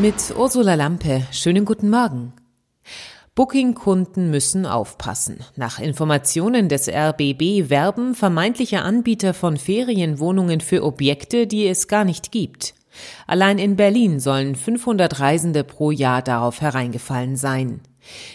[0.00, 2.32] Mit Ursula Lampe, schönen guten Morgen.
[3.34, 5.40] Booking-Kunden müssen aufpassen.
[5.56, 12.30] Nach Informationen des RBB werben vermeintliche Anbieter von Ferienwohnungen für Objekte, die es gar nicht
[12.30, 12.74] gibt.
[13.26, 17.80] Allein in Berlin sollen 500 Reisende pro Jahr darauf hereingefallen sein.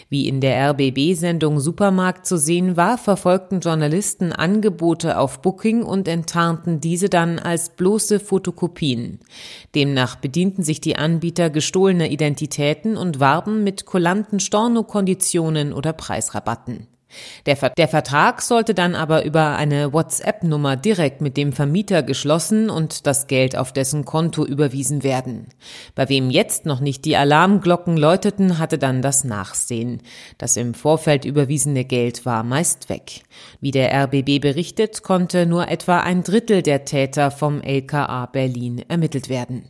[0.08, 6.80] Wie in der RBB-Sendung Supermarkt zu sehen war, verfolgten Journalisten Angebote auf Booking und enttarnten
[6.80, 9.20] diese dann als bloße Fotokopien.
[9.74, 16.86] Demnach bedienten sich die Anbieter gestohlener Identitäten und warben mit kulanten Stornokonditionen oder Preisrabatten.
[17.46, 22.70] Der, Ver der Vertrag sollte dann aber über eine WhatsApp-Nummer direkt mit dem Vermieter geschlossen
[22.70, 25.48] und das Geld auf dessen Konto überwiesen werden.
[25.94, 30.02] Bei wem jetzt noch nicht die Alarmglocken läuteten, hatte dann das Nachsehen.
[30.38, 33.22] Das im Vorfeld überwiesene Geld war meist weg.
[33.60, 39.28] Wie der RBB berichtet, konnte nur etwa ein Drittel der Täter vom LKA Berlin ermittelt
[39.28, 39.68] werden.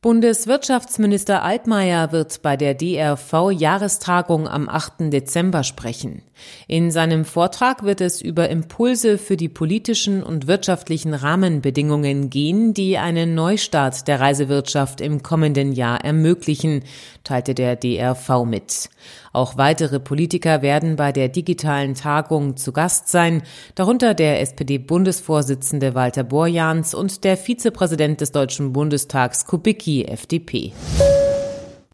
[0.00, 5.12] Bundeswirtschaftsminister Altmaier wird bei der DRV-Jahrestagung am 8.
[5.12, 6.22] Dezember sprechen.
[6.68, 12.96] In seinem Vortrag wird es über Impulse für die politischen und wirtschaftlichen Rahmenbedingungen gehen, die
[12.96, 16.84] einen Neustart der Reisewirtschaft im kommenden Jahr ermöglichen,
[17.24, 18.90] teilte der DRV mit.
[19.38, 23.44] Auch weitere Politiker werden bei der digitalen Tagung zu Gast sein,
[23.76, 30.72] darunter der SPD-Bundesvorsitzende Walter Borjans und der Vizepräsident des Deutschen Bundestags Kubicki, FDP.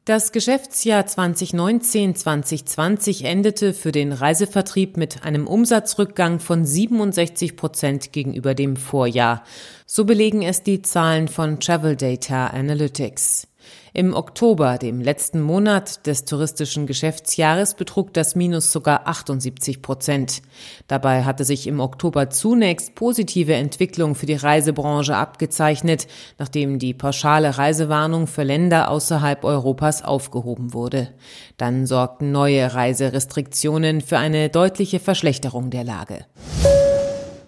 [0.06, 8.76] Das Geschäftsjahr 2019-2020 endete für den Reisevertrieb mit einem Umsatzrückgang von 67 Prozent gegenüber dem
[8.76, 9.44] Vorjahr.
[9.84, 13.48] So belegen es die Zahlen von Travel Data Analytics.
[13.92, 20.42] Im Oktober, dem letzten Monat des touristischen Geschäftsjahres, betrug das Minus sogar 78 Prozent.
[20.88, 26.08] Dabei hatte sich im Oktober zunächst positive Entwicklung für die Reisebranche abgezeichnet,
[26.38, 31.10] nachdem die pauschale Reisewarnung für Länder außerhalb Europas aufgehoben wurde.
[31.56, 36.26] Dann sorgten neue Reiserestriktionen für eine deutliche Verschlechterung der Lage.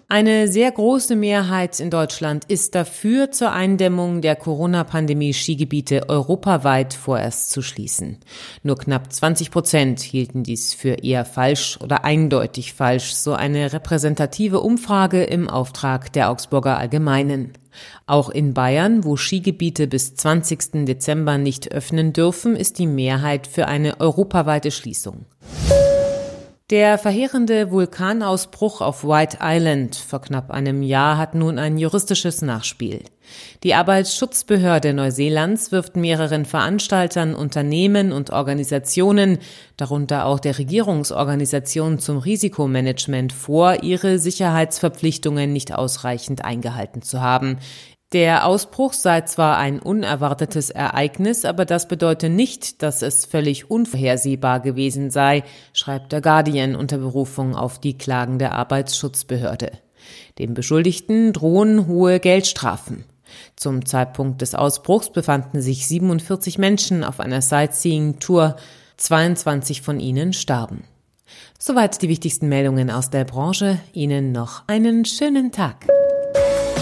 [0.09, 7.49] Eine sehr große Mehrheit in Deutschland ist dafür, zur Eindämmung der Corona-Pandemie Skigebiete europaweit vorerst
[7.49, 8.19] zu schließen.
[8.63, 14.61] Nur knapp 20 Prozent hielten dies für eher falsch oder eindeutig falsch, so eine repräsentative
[14.61, 17.51] Umfrage im Auftrag der Augsburger Allgemeinen.
[18.05, 20.85] Auch in Bayern, wo Skigebiete bis 20.
[20.85, 25.25] Dezember nicht öffnen dürfen, ist die Mehrheit für eine europaweite Schließung.
[26.69, 33.05] Der verheerende Vulkanausbruch auf White Island vor knapp einem Jahr hat nun ein juristisches Nachspiel.
[33.63, 39.37] Die Arbeitsschutzbehörde Neuseelands wirft mehreren Veranstaltern, Unternehmen und Organisationen,
[39.77, 47.59] darunter auch der Regierungsorganisation zum Risikomanagement vor, ihre Sicherheitsverpflichtungen nicht ausreichend eingehalten zu haben.
[48.13, 54.61] Der Ausbruch sei zwar ein unerwartetes Ereignis, aber das bedeutet nicht, dass es völlig unvorhersehbar
[54.61, 59.71] gewesen sei, schreibt der Guardian unter Berufung auf die Klagen der Arbeitsschutzbehörde.
[60.39, 63.03] Dem Beschuldigten drohen hohe Geldstrafen.
[63.57, 68.55] Zum Zeitpunkt des Ausbruchs befanden sich 47 Menschen auf einer Sightseeing-Tour,
[68.95, 70.85] 22 von ihnen starben.
[71.59, 73.79] Soweit die wichtigsten Meldungen aus der Branche.
[73.91, 75.87] Ihnen noch einen schönen Tag.